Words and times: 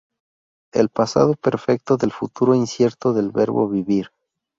El 0.73 0.89
pasado 0.89 1.35
perfecto 1.35 1.95
del 1.95 2.11
futuro 2.11 2.55
incierto 2.55 3.13
del 3.13 3.29
verbo 3.29 3.69
vivir 3.69 4.09